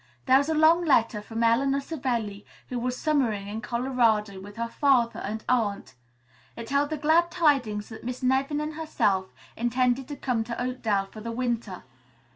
[0.25, 4.67] There was a long letter from Eleanor Savelli, who was summering in Colorado with her
[4.67, 5.93] father and aunt.
[6.55, 11.05] It held the glad tidings that Miss Nevin and herself intended to come to Oakdale
[11.05, 11.83] for the winter.